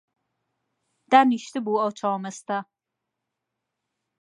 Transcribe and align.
دانیشتبوو 1.11 1.79
ئەو 1.81 1.91
چاو 1.99 2.17
مەستە 2.23 2.57